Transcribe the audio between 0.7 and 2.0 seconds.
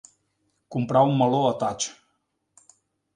Comprar un meló a tatx.